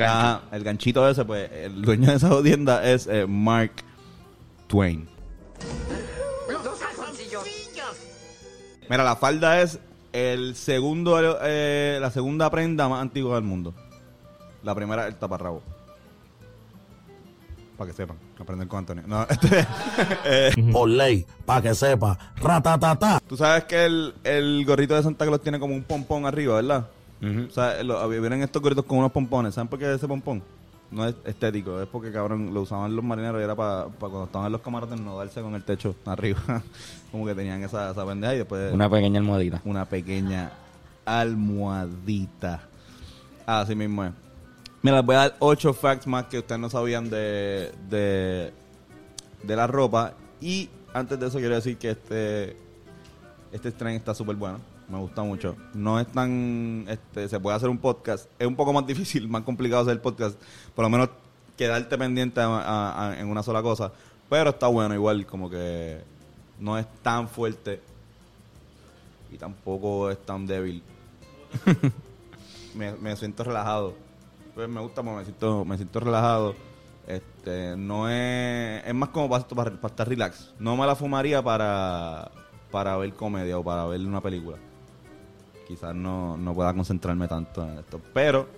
Ajá, 0.00 0.42
el 0.50 0.64
ganchito 0.64 1.08
ese, 1.08 1.24
pues 1.24 1.50
el 1.52 1.80
dueño 1.82 2.10
de 2.10 2.16
esa 2.16 2.42
tienda 2.42 2.84
es 2.90 3.06
eh, 3.06 3.26
Mark 3.26 3.72
Twain. 4.66 5.08
Mira, 8.90 9.04
la 9.04 9.16
falda 9.16 9.60
es 9.60 9.78
el 10.12 10.56
segundo, 10.56 11.38
eh, 11.42 11.98
la 12.00 12.10
segunda 12.10 12.50
prenda 12.50 12.88
más 12.88 13.02
antigua 13.02 13.36
del 13.36 13.44
mundo. 13.44 13.74
La 14.62 14.74
primera 14.74 15.06
el 15.06 15.14
taparrabo. 15.16 15.62
Para 17.76 17.90
que 17.90 17.96
sepan, 17.96 18.16
que 18.38 18.44
aprenden 18.44 18.68
con 18.68 18.78
Antonio. 18.78 19.04
No, 19.06 19.22
este, 19.28 19.66
eh, 20.24 20.52
Por 20.72 20.88
ley, 20.88 21.26
para 21.44 21.60
que 21.60 21.74
sepa. 21.74 22.16
Ratatata. 22.36 23.20
tú 23.26 23.36
sabes 23.36 23.64
que 23.64 23.84
el, 23.84 24.14
el 24.22 24.64
gorrito 24.64 24.94
de 24.94 25.02
Santa 25.02 25.26
Claus 25.26 25.42
tiene 25.42 25.58
como 25.58 25.74
un 25.74 25.82
pompón 25.82 26.24
arriba, 26.24 26.54
¿verdad? 26.54 26.88
O 27.20 27.50
sea, 27.50 27.82
lo, 27.82 28.08
vienen 28.08 28.42
estos 28.42 28.62
gorritos 28.62 28.84
con 28.84 28.98
unos 28.98 29.10
pompones. 29.10 29.54
¿Saben 29.54 29.66
por 29.66 29.78
qué 29.78 29.92
ese 29.92 30.06
pompón? 30.06 30.40
No 30.90 31.04
es 31.04 31.16
estético, 31.24 31.82
es 31.82 31.88
porque, 31.88 32.12
cabrón, 32.12 32.54
lo 32.54 32.62
usaban 32.62 32.94
los 32.94 33.04
marineros 33.04 33.40
y 33.40 33.44
era 33.44 33.54
para 33.54 33.88
cuando 33.98 34.24
estaban 34.24 34.46
en 34.46 34.52
los 34.52 34.62
camarotes 34.62 34.98
no 34.98 35.18
darse 35.18 35.42
con 35.42 35.54
el 35.54 35.64
techo 35.64 35.96
arriba. 36.06 36.40
como 37.10 37.26
que 37.26 37.34
tenían 37.34 37.62
esa, 37.64 37.90
esa 37.90 38.06
pendeja 38.06 38.34
y 38.34 38.38
después... 38.38 38.72
Una 38.72 38.88
pequeña 38.88 39.18
almohadita. 39.18 39.60
una 39.64 39.84
pequeña 39.84 40.52
almohadita. 41.04 42.60
Así 43.44 43.74
mismo 43.74 44.04
es. 44.04 44.12
Mira, 44.82 44.98
les 44.98 45.06
voy 45.06 45.14
a 45.16 45.18
dar 45.18 45.36
ocho 45.40 45.72
facts 45.74 46.06
más 46.06 46.24
que 46.26 46.38
ustedes 46.38 46.60
no 46.60 46.70
sabían 46.70 47.10
de, 47.10 47.72
de, 47.90 48.52
de 49.42 49.56
la 49.56 49.66
ropa. 49.66 50.14
Y 50.40 50.68
antes 50.94 51.18
de 51.18 51.26
eso 51.26 51.38
quiero 51.38 51.56
decir 51.56 51.76
que 51.78 51.90
este, 51.90 52.56
este 53.52 53.72
tren 53.72 53.94
está 53.96 54.14
súper 54.14 54.36
bueno. 54.36 54.60
Me 54.88 54.98
gusta 54.98 55.22
mucho. 55.22 55.56
No 55.74 55.98
es 56.00 56.06
tan... 56.06 56.86
Este, 56.88 57.28
se 57.28 57.38
puede 57.40 57.56
hacer 57.56 57.68
un 57.68 57.78
podcast. 57.78 58.28
Es 58.38 58.46
un 58.46 58.56
poco 58.56 58.72
más 58.72 58.86
difícil, 58.86 59.28
más 59.28 59.42
complicado 59.42 59.82
hacer 59.82 59.92
el 59.94 60.00
podcast. 60.00 60.40
Por 60.74 60.84
lo 60.84 60.88
menos 60.90 61.10
quedarte 61.56 61.98
pendiente 61.98 62.40
a- 62.40 62.46
a- 62.46 63.08
a- 63.10 63.18
en 63.20 63.26
una 63.28 63.42
sola 63.42 63.60
cosa. 63.62 63.92
Pero 64.30 64.50
está 64.50 64.68
bueno 64.68 64.94
igual, 64.94 65.26
como 65.26 65.50
que 65.50 65.98
no 66.60 66.78
es 66.78 66.86
tan 67.02 67.28
fuerte 67.28 67.80
y 69.32 69.36
tampoco 69.38 70.10
es 70.10 70.18
tan 70.24 70.46
débil. 70.46 70.82
me, 72.74 72.92
me 72.92 73.16
siento 73.16 73.42
relajado. 73.44 73.94
Pues 74.58 74.68
me 74.68 74.80
gusta 74.80 75.04
porque 75.04 75.18
me 75.18 75.24
siento, 75.24 75.64
me 75.64 75.76
siento 75.76 76.00
relajado. 76.00 76.56
Este, 77.06 77.76
no 77.76 78.10
es, 78.10 78.84
es 78.84 78.92
más 78.92 79.10
como 79.10 79.30
para, 79.30 79.46
para, 79.46 79.70
para 79.70 79.86
estar 79.86 80.08
relax. 80.08 80.52
No 80.58 80.76
me 80.76 80.84
la 80.84 80.96
fumaría 80.96 81.40
para, 81.40 82.28
para 82.72 82.96
ver 82.96 83.12
comedia 83.12 83.56
o 83.56 83.62
para 83.62 83.86
ver 83.86 84.00
una 84.00 84.20
película. 84.20 84.58
Quizás 85.68 85.94
no, 85.94 86.36
no 86.36 86.54
pueda 86.54 86.74
concentrarme 86.74 87.28
tanto 87.28 87.62
en 87.62 87.78
esto. 87.78 88.00
Pero 88.12 88.48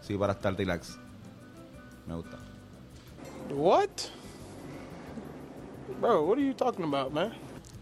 sí 0.00 0.16
para 0.16 0.34
estar 0.34 0.54
relax. 0.54 0.96
Me 2.06 2.14
gusta. 2.14 2.38
What? 3.52 3.90
Bro, 6.00 6.22
what 6.22 6.38
are 6.38 6.46
you 6.46 6.54
talking 6.54 6.84
about, 6.84 7.12
man? 7.12 7.32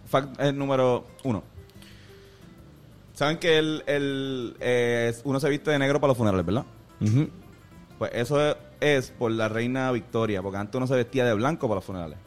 Fact 0.07 0.41
eh, 0.41 0.51
número 0.51 1.05
uno. 1.25 1.43
Saben 3.13 3.37
que 3.37 3.59
el, 3.59 3.85
el, 3.87 4.57
eh, 4.61 5.15
uno 5.25 5.39
se 5.39 5.51
viste 5.51 5.71
de 5.71 5.79
negro 5.79 6.01
para 6.01 6.13
los 6.13 6.17
funerales, 6.17 6.47
¿verdad? 6.47 6.65
Pues 7.99 8.13
eso 8.15 8.57
es, 8.81 9.11
por 9.11 9.31
la 9.33 9.49
reina 9.49 9.91
Victoria, 9.93 10.43
porque 10.43 10.59
antes 10.59 10.77
uno 10.77 10.87
se 10.87 10.95
vestía 10.95 11.25
de 11.25 11.35
blanco 11.35 11.67
para 11.69 11.77
los 11.77 11.85
funerales. 11.85 12.19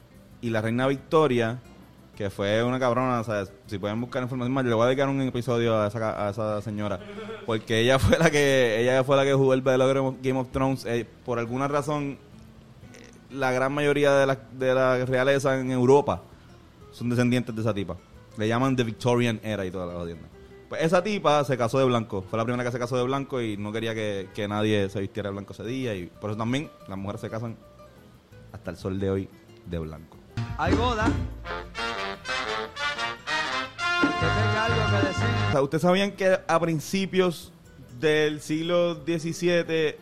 Y 0.41 0.49
la 0.49 0.61
reina 0.61 0.87
Victoria, 0.87 1.59
que 2.15 2.29
fue 2.29 2.63
una 2.63 2.79
cabrona, 2.79 3.21
o 3.21 3.45
si 3.67 3.77
pueden 3.77 4.01
buscar 4.01 4.23
información 4.23 4.53
más, 4.53 4.63
yo 4.63 4.69
le 4.69 4.75
voy 4.75 4.83
a 4.83 4.87
dedicar 4.87 5.07
un 5.07 5.21
episodio 5.21 5.79
a 5.79 5.87
esa, 5.87 6.27
a 6.27 6.29
esa 6.31 6.61
señora, 6.61 6.99
porque 7.45 7.79
ella 7.79 7.99
fue 7.99 8.17
la 8.17 8.29
que 8.29 8.81
ella 8.81 9.03
fue 9.03 9.15
la 9.15 9.23
que 9.23 9.33
jugó 9.33 9.53
el 9.53 9.61
verdadero 9.61 10.15
Game 10.21 10.39
of 10.39 10.49
Thrones. 10.51 10.85
Eh, 10.85 11.05
por 11.25 11.39
alguna 11.39 11.67
razón, 11.67 12.17
eh, 12.93 13.11
la 13.31 13.51
gran 13.51 13.73
mayoría 13.73 14.13
de 14.13 14.25
la, 14.25 14.35
de 14.35 15.59
en 15.61 15.71
Europa 15.71 16.21
son 16.91 17.09
descendientes 17.09 17.55
de 17.55 17.61
esa 17.61 17.73
tipa. 17.73 17.95
Le 18.37 18.47
llaman 18.47 18.75
The 18.75 18.83
Victorian 18.83 19.39
Era 19.43 19.65
y 19.65 19.71
toda 19.71 19.85
la 19.85 19.93
jodienda. 19.93 20.27
Pues 20.71 20.83
esa 20.83 21.03
tipa 21.03 21.43
se 21.43 21.57
casó 21.57 21.79
de 21.79 21.83
blanco. 21.83 22.23
Fue 22.29 22.37
la 22.37 22.45
primera 22.45 22.63
que 22.63 22.71
se 22.71 22.79
casó 22.79 22.95
de 22.95 23.03
blanco 23.03 23.41
y 23.41 23.57
no 23.57 23.73
quería 23.73 23.93
que, 23.93 24.29
que 24.33 24.47
nadie 24.47 24.89
se 24.89 25.01
vistiera 25.01 25.27
de 25.27 25.33
blanco 25.33 25.51
ese 25.51 25.65
día. 25.65 25.93
Y 25.93 26.05
por 26.05 26.29
eso 26.29 26.37
también 26.37 26.71
las 26.87 26.97
mujeres 26.97 27.19
se 27.19 27.29
casan 27.29 27.57
hasta 28.53 28.71
el 28.71 28.77
sol 28.77 28.97
de 28.97 29.09
hoy 29.09 29.29
de 29.65 29.79
blanco. 29.79 30.15
Hay 30.57 30.73
boda. 30.73 31.11
O 35.49 35.51
sea, 35.51 35.61
¿ustedes 35.61 35.81
sabían 35.81 36.13
que 36.13 36.39
a 36.47 36.59
principios 36.61 37.51
del 37.99 38.39
siglo 38.39 38.95
XVII 38.95 39.97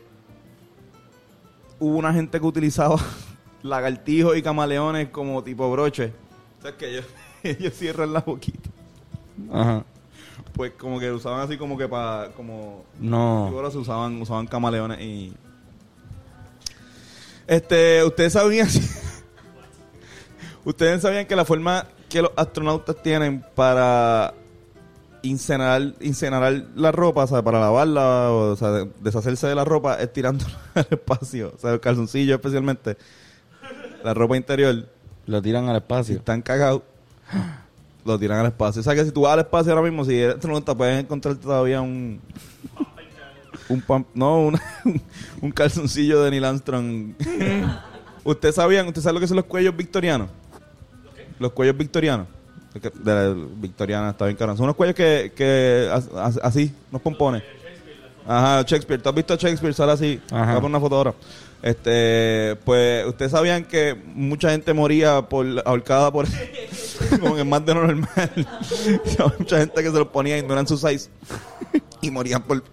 hubo 1.79 1.97
una 1.97 2.13
gente 2.13 2.39
que 2.39 2.45
utilizaba 2.45 2.97
lagartijos 3.63 4.37
y 4.37 4.43
camaleones 4.43 5.09
como 5.09 5.43
tipo 5.43 5.71
broche? 5.71 6.13
O 6.59 6.61
sea, 6.61 6.77
que 6.77 6.91
ellos, 6.91 7.05
ellos 7.43 7.73
cierran 7.73 8.13
la 8.13 8.19
boquita. 8.19 8.69
Ajá. 9.51 9.83
Pues 10.53 10.73
como 10.73 10.99
que 10.99 11.11
usaban 11.11 11.41
así 11.41 11.57
como 11.57 11.77
que 11.77 11.87
para... 11.87 12.31
como 12.31 12.85
No. 12.99 13.47
Ahora 13.47 13.71
se 13.71 13.77
usaban, 13.77 14.21
usaban 14.21 14.47
camaleones 14.47 14.99
y... 14.99 15.33
Este, 17.47 18.03
ustedes 18.03 18.33
sabían... 18.33 18.67
ustedes 20.65 21.01
sabían 21.01 21.25
que 21.25 21.35
la 21.35 21.45
forma 21.45 21.85
que 22.09 22.21
los 22.21 22.31
astronautas 22.35 23.01
tienen 23.01 23.45
para 23.55 24.33
incinerar, 25.21 25.93
incinerar 26.01 26.65
la 26.75 26.91
ropa, 26.91 27.23
o 27.23 27.27
sea, 27.27 27.41
para 27.43 27.59
lavarla, 27.59 28.31
o, 28.31 28.55
sea, 28.55 28.85
deshacerse 28.99 29.47
de 29.47 29.55
la 29.55 29.65
ropa, 29.65 29.95
es 29.95 30.11
tirándola 30.11 30.57
al 30.73 30.87
espacio. 30.89 31.53
O 31.55 31.59
sea, 31.59 31.71
el 31.71 31.79
calzoncillo 31.79 32.35
especialmente, 32.35 32.97
la 34.03 34.13
ropa 34.13 34.37
interior, 34.37 34.87
Lo 35.27 35.41
tiran 35.41 35.69
al 35.69 35.77
espacio. 35.77 36.17
están 36.17 36.41
cagados, 36.41 36.81
lo 38.05 38.17
tiran 38.19 38.39
al 38.39 38.47
espacio. 38.47 38.79
O 38.81 38.83
sea 38.83 38.95
que 38.95 39.03
si 39.05 39.11
tú 39.11 39.21
vas 39.21 39.33
al 39.33 39.39
espacio 39.39 39.71
ahora 39.71 39.83
mismo, 39.83 40.03
si 40.05 40.17
eres 40.19 40.35
astronauta, 40.35 40.75
puedes 40.75 40.99
encontrar 41.03 41.35
todavía 41.35 41.81
un. 41.81 42.19
Un 43.67 43.81
pump, 43.81 44.07
no, 44.15 44.47
una- 44.47 44.61
un 45.41 45.51
calzoncillo 45.51 46.23
de 46.23 46.31
Neil 46.31 46.43
Armstrong. 46.45 47.13
¿Ustedes 48.23 48.55
sabían, 48.55 48.87
ustedes 48.87 49.03
saben 49.03 49.15
lo 49.15 49.19
que 49.21 49.27
son 49.27 49.37
los 49.37 49.45
cuellos 49.45 49.75
victorianos? 49.75 50.29
Los 51.39 51.51
cuellos 51.51 51.77
victorianos. 51.77 52.27
De 52.73 53.13
la 53.13 53.35
victoriana 53.57 54.09
está 54.11 54.25
bien 54.25 54.37
caro. 54.37 54.55
Son 54.55 54.63
unos 54.63 54.75
cuellos 54.75 54.95
que, 54.95 55.31
que 55.35 55.87
as- 55.91 56.09
as- 56.15 56.39
así, 56.43 56.73
unos 56.91 57.01
pompones. 57.01 57.43
Ajá, 58.27 58.61
Shakespeare. 58.63 59.01
¿Tú 59.01 59.09
has 59.09 59.15
visto 59.15 59.33
a 59.33 59.37
Shakespeare? 59.37 59.73
Sale 59.73 59.91
así. 59.91 60.21
Ajá. 60.31 60.45
Voy 60.45 60.51
a 60.51 60.61
poner 60.61 60.69
una 60.69 60.79
foto 60.79 60.95
ahora. 60.95 61.13
Este, 61.61 62.55
pues, 62.63 63.05
ustedes 63.05 63.31
sabían 63.31 63.65
que 63.65 63.93
mucha 63.93 64.51
gente 64.51 64.73
moría 64.73 65.23
por 65.23 65.45
ahorcada 65.65 66.11
por 66.11 66.25
como 67.19 67.35
que 67.35 67.43
más 67.43 67.65
de 67.65 67.73
lo 67.73 67.87
normal. 67.87 68.47
mucha 69.39 69.57
gente 69.57 69.83
que 69.83 69.91
se 69.91 69.97
los 69.97 70.07
ponía 70.07 70.37
y 70.37 70.43
no 70.43 70.53
eran 70.53 70.67
su 70.67 70.77
size 70.77 71.09
y 72.01 72.11
morían 72.11 72.43
por 72.43 72.63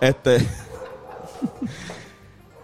este 0.00 0.38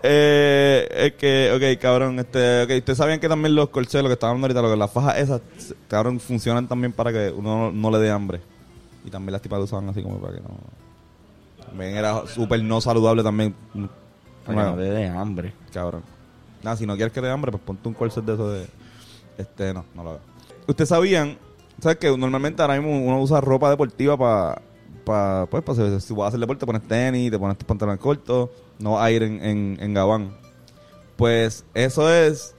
Eh, 0.06 0.86
es 0.90 1.14
que, 1.14 1.50
ok, 1.50 1.80
cabrón, 1.80 2.18
este, 2.18 2.64
ok, 2.64 2.70
ustedes 2.76 2.98
sabían 2.98 3.18
que 3.20 3.26
también 3.26 3.54
los 3.54 3.70
corcheos, 3.70 4.02
lo 4.02 4.10
que 4.10 4.12
estaban 4.12 4.36
hablando 4.36 4.48
ahorita, 4.48 4.60
lo 4.60 4.70
que 4.70 4.78
las 4.78 4.90
fajas 4.90 5.16
esas, 5.16 5.40
cabrón, 5.88 6.20
funcionan 6.20 6.68
también 6.68 6.92
para 6.92 7.10
que 7.10 7.30
uno 7.30 7.72
no, 7.72 7.90
le 7.90 7.96
dé 7.96 8.10
hambre. 8.10 8.42
Y 9.02 9.08
también 9.08 9.32
las 9.32 9.40
tipas 9.40 9.60
lo 9.60 9.64
usaban 9.64 9.88
así 9.88 10.02
como 10.02 10.20
para 10.20 10.34
que 10.34 10.42
no. 10.42 10.58
También 11.64 11.96
era 11.96 12.26
súper 12.26 12.62
no 12.62 12.82
saludable 12.82 13.22
también. 13.22 13.54
Para 14.44 14.48
que 14.48 14.52
Bueno, 14.54 14.70
no 14.70 14.76
te 14.76 14.90
dé 14.90 15.06
hambre. 15.08 15.54
cabrón. 15.72 16.02
Nada, 16.62 16.76
si 16.76 16.86
no 16.86 16.94
quieres 16.96 17.12
que 17.12 17.20
te 17.20 17.26
dé 17.26 17.32
hambre, 17.32 17.50
pues 17.50 17.62
ponte 17.62 17.88
un 17.88 17.94
corset 17.94 18.24
de 18.24 18.34
eso 18.34 18.50
de. 18.50 18.66
Este, 19.38 19.74
no, 19.74 19.84
no 19.94 20.04
lo 20.04 20.10
hagas. 20.10 20.22
Ustedes 20.66 20.88
sabían, 20.88 21.36
¿sabes 21.80 21.98
que 21.98 22.16
Normalmente 22.16 22.62
ahora 22.62 22.80
mismo 22.80 22.98
uno 23.04 23.20
usa 23.20 23.40
ropa 23.40 23.70
deportiva 23.70 24.16
para. 24.16 24.62
Pa, 25.04 25.46
pues, 25.50 25.62
para 25.62 26.00
si 26.00 26.14
vas 26.14 26.24
a 26.24 26.28
hacer 26.28 26.40
deporte, 26.40 26.60
te 26.60 26.66
pones 26.66 26.88
tenis, 26.88 27.30
te 27.30 27.38
pones 27.38 27.58
tus 27.58 27.66
pantalones 27.66 28.00
cortos, 28.00 28.48
no 28.78 28.92
vas 28.92 29.02
a 29.04 29.10
ir 29.10 29.22
en, 29.22 29.44
en, 29.44 29.76
en 29.78 29.92
gabán. 29.92 30.34
Pues 31.16 31.64
eso 31.74 32.10
es 32.10 32.54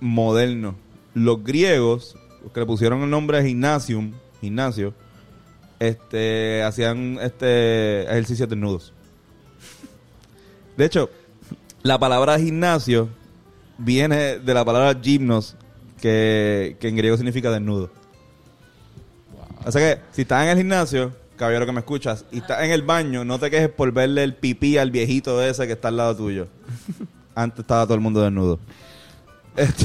moderno. 0.00 0.76
Los 1.14 1.42
griegos, 1.42 2.16
los 2.44 2.52
que 2.52 2.60
le 2.60 2.66
pusieron 2.66 3.02
el 3.02 3.10
nombre 3.10 3.42
de 3.42 3.48
gymnasium, 3.48 4.12
gimnasio, 4.40 4.94
este, 5.80 6.62
hacían 6.62 7.18
este 7.20 8.02
ejercicios 8.04 8.48
desnudos. 8.48 8.92
De 10.78 10.84
hecho, 10.84 11.10
la 11.82 11.98
palabra 11.98 12.38
gimnasio 12.38 13.08
viene 13.78 14.38
de 14.38 14.54
la 14.54 14.64
palabra 14.64 14.96
gymnos, 15.02 15.56
que, 16.00 16.76
que 16.78 16.86
en 16.86 16.94
griego 16.94 17.16
significa 17.16 17.50
desnudo. 17.50 17.90
O 19.66 19.72
sea 19.72 19.80
que, 19.80 20.00
si 20.12 20.22
estás 20.22 20.44
en 20.44 20.50
el 20.50 20.58
gimnasio, 20.58 21.12
caballero 21.34 21.66
que 21.66 21.72
me 21.72 21.80
escuchas, 21.80 22.24
y 22.30 22.38
estás 22.38 22.62
en 22.62 22.70
el 22.70 22.82
baño, 22.82 23.24
no 23.24 23.40
te 23.40 23.50
quejes 23.50 23.70
por 23.70 23.90
verle 23.90 24.22
el 24.22 24.36
pipí 24.36 24.78
al 24.78 24.92
viejito 24.92 25.42
ese 25.42 25.66
que 25.66 25.72
está 25.72 25.88
al 25.88 25.96
lado 25.96 26.16
tuyo. 26.16 26.46
Antes 27.34 27.58
estaba 27.58 27.84
todo 27.84 27.96
el 27.96 28.00
mundo 28.00 28.22
desnudo. 28.22 28.60
Este, 29.56 29.84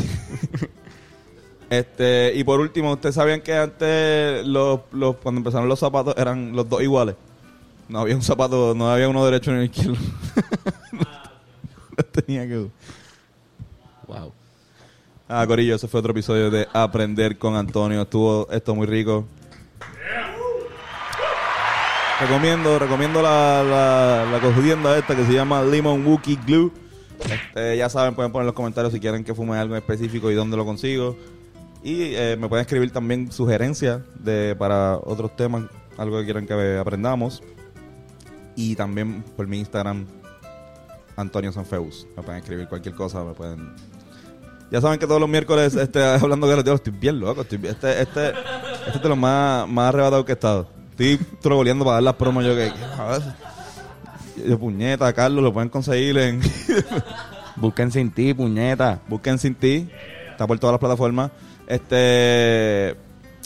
este, 1.71 2.33
y 2.35 2.43
por 2.43 2.59
último, 2.59 2.93
¿ustedes 2.93 3.15
sabían 3.15 3.41
que 3.41 3.55
antes, 3.55 4.45
los, 4.45 4.81
los, 4.91 5.15
cuando 5.15 5.39
empezaron 5.39 5.67
los 5.67 5.79
zapatos, 5.79 6.13
eran 6.17 6.55
los 6.55 6.69
dos 6.69 6.83
iguales? 6.83 7.15
No 7.89 7.99
había 7.99 8.15
un 8.15 8.21
zapato, 8.21 8.73
no 8.75 8.89
había 8.89 9.09
uno 9.09 9.23
derecho 9.25 9.51
ni 9.51 9.57
uno 9.57 9.65
izquierdo. 9.65 9.97
No 10.91 12.03
tenía 12.11 12.47
que... 12.47 12.67
Wow. 14.07 14.31
Ah, 15.27 15.45
Corillo, 15.47 15.75
ese 15.75 15.87
fue 15.87 15.99
otro 15.99 16.11
episodio 16.11 16.49
de 16.49 16.67
Aprender 16.73 17.37
con 17.37 17.55
Antonio. 17.55 18.01
Estuvo 18.01 18.49
esto 18.51 18.75
muy 18.75 18.87
rico. 18.87 19.25
Recomiendo, 22.19 22.79
recomiendo 22.79 23.21
la, 23.21 23.63
la, 23.63 24.39
la 24.39 24.97
esta 24.97 25.15
que 25.15 25.25
se 25.25 25.33
llama 25.33 25.61
Lemon 25.61 26.05
Wookie 26.05 26.37
Glue. 26.45 26.71
Este, 27.19 27.77
ya 27.77 27.89
saben, 27.89 28.15
pueden 28.15 28.31
poner 28.31 28.43
en 28.43 28.47
los 28.47 28.55
comentarios 28.55 28.93
si 28.93 28.99
quieren 28.99 29.23
que 29.23 29.33
fume 29.33 29.57
algo 29.57 29.75
en 29.75 29.81
específico 29.81 30.31
y 30.31 30.35
dónde 30.35 30.55
lo 30.57 30.65
consigo. 30.65 31.17
Y 31.83 32.15
eh, 32.15 32.37
me 32.39 32.47
pueden 32.47 32.61
escribir 32.61 32.91
también 32.91 33.31
sugerencias 33.31 34.01
de, 34.19 34.55
para 34.57 34.97
otros 34.97 35.35
temas, 35.35 35.63
algo 35.97 36.19
que 36.19 36.25
quieran 36.25 36.47
que 36.47 36.77
aprendamos. 36.77 37.43
Y 38.55 38.75
también 38.75 39.23
por 39.35 39.47
mi 39.47 39.59
Instagram, 39.59 40.05
Antonio 41.15 41.51
Sanfeus. 41.51 42.07
Me 42.15 42.23
pueden 42.23 42.41
escribir 42.41 42.67
cualquier 42.67 42.95
cosa, 42.95 43.23
me 43.23 43.33
pueden 43.33 43.73
ya 44.73 44.81
saben 44.81 44.97
que 44.97 45.05
todos 45.05 45.21
los 45.21 45.29
miércoles 45.29 45.75
este, 45.75 46.03
hablando 46.21 46.47
de 46.47 46.55
los 46.55 46.65
diablos, 46.65 46.81
estoy 46.83 46.99
bien 46.99 47.19
loco. 47.19 47.41
Estoy 47.41 47.59
este, 47.63 48.01
este, 48.01 48.29
este 48.29 48.89
es 48.95 49.03
de 49.03 49.07
los 49.07 49.17
más, 49.17 49.69
más 49.69 49.89
arrebatados 49.89 50.25
que 50.25 50.31
he 50.31 50.33
estado. 50.33 50.67
Estoy 50.89 51.19
troboleando 51.41 51.85
para 51.85 51.97
dar 51.97 52.03
las 52.03 52.15
promos. 52.15 52.43
Yo 52.43 52.55
que. 52.55 52.71
yo, 54.47 54.57
puñeta, 54.57 55.13
Carlos, 55.13 55.43
lo 55.43 55.53
pueden 55.53 55.69
conseguir 55.69 56.17
en. 56.17 56.41
Busquen 57.55 57.91
sin 57.91 58.09
ti, 58.09 58.33
puñeta. 58.33 58.99
Busquen 59.07 59.37
sin 59.37 59.53
ti. 59.53 59.87
Está 60.31 60.47
por 60.47 60.57
todas 60.57 60.73
las 60.73 60.79
plataformas. 60.79 61.29
Este. 61.67 62.95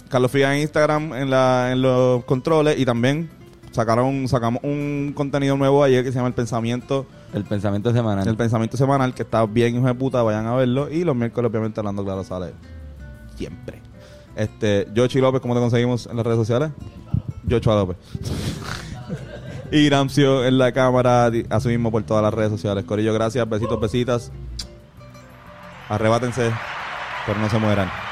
Carlos 0.08 0.32
Fría 0.32 0.56
en 0.56 0.62
Instagram, 0.62 1.14
en, 1.14 1.30
la, 1.30 1.74
en 1.74 1.82
los 1.82 2.24
controles. 2.24 2.80
Y 2.80 2.86
también 2.86 3.30
sacaron, 3.78 4.28
sacamos 4.28 4.64
un 4.64 5.14
contenido 5.16 5.56
nuevo 5.56 5.84
ayer 5.84 6.04
que 6.04 6.12
se 6.12 6.16
llama 6.16 6.30
El 6.30 6.34
Pensamiento. 6.34 7.06
El 7.32 7.44
pensamiento 7.44 7.94
semanal. 7.94 8.28
El 8.28 8.36
Pensamiento 8.36 8.76
Semanal, 8.76 9.14
que 9.14 9.22
está 9.22 9.46
bien, 9.46 9.76
hijo 9.76 9.86
de 9.86 9.94
puta, 9.94 10.24
vayan 10.24 10.48
a 10.48 10.56
verlo. 10.56 10.90
Y 10.90 11.04
los 11.04 11.16
miércoles, 11.16 11.52
obviamente, 11.52 11.80
hablando 11.80 12.04
claro, 12.04 12.24
sale 12.24 12.54
siempre. 13.36 13.80
Este, 14.36 14.88
Yochi 14.96 15.22
López, 15.22 15.42
¿cómo 15.42 15.54
te 15.54 15.60
conseguimos 15.60 16.08
en 16.08 16.18
las 16.18 16.26
redes 16.26 16.40
sociales? 16.40 16.72
Yochoa 17.44 17.76
López. 17.76 17.98
y 19.72 19.88
Ramsio 19.90 20.44
en 20.44 20.58
la 20.58 20.72
cámara, 20.72 21.30
así 21.50 21.70
mismo 21.70 21.92
por 21.92 22.02
todas 22.02 22.24
las 22.24 22.34
redes 22.34 22.50
sociales. 22.50 22.84
Corillo, 22.84 23.14
gracias, 23.14 23.48
besitos, 23.48 23.80
besitas. 23.80 24.32
Arrebátense, 25.88 26.52
pero 27.28 27.40
no 27.40 27.48
se 27.48 27.60
mueran. 27.60 28.07